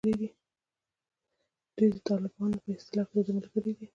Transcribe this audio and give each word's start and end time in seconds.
دوی 1.75 1.89
د 1.95 1.97
طالبانو 2.07 2.57
په 2.63 2.69
اصطلاح 2.77 3.07
دده 3.13 3.31
ملګري 3.37 3.71
دي. 3.77 3.85